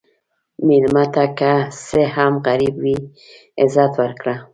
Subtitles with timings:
[0.67, 1.51] مېلمه ته که
[1.87, 2.95] څه هم غریب وي،
[3.61, 4.35] عزت ورکړه.